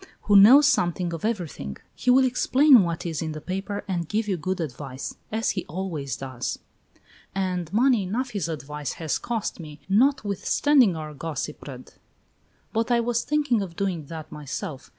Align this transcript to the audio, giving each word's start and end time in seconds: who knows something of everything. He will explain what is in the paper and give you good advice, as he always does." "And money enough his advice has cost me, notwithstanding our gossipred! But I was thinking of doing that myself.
who 0.23 0.35
knows 0.35 0.65
something 0.65 1.13
of 1.13 1.23
everything. 1.23 1.77
He 1.93 2.09
will 2.09 2.25
explain 2.25 2.81
what 2.81 3.05
is 3.05 3.21
in 3.21 3.33
the 3.33 3.39
paper 3.39 3.83
and 3.87 4.09
give 4.09 4.27
you 4.27 4.35
good 4.35 4.59
advice, 4.59 5.13
as 5.31 5.51
he 5.51 5.63
always 5.67 6.17
does." 6.17 6.57
"And 7.35 7.71
money 7.71 8.01
enough 8.01 8.31
his 8.31 8.49
advice 8.49 8.93
has 8.93 9.19
cost 9.19 9.59
me, 9.59 9.79
notwithstanding 9.87 10.95
our 10.95 11.13
gossipred! 11.13 11.93
But 12.73 12.89
I 12.89 12.99
was 12.99 13.23
thinking 13.23 13.61
of 13.61 13.75
doing 13.75 14.05
that 14.07 14.31
myself. 14.31 14.89